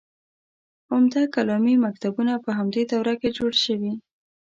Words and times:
عمده 0.93 1.21
کلامي 1.35 1.75
مکتبونه 1.85 2.33
په 2.43 2.49
همدې 2.57 2.83
دوره 2.91 3.13
کې 3.21 3.29
جوړ 3.37 3.51
شوي. 3.63 3.93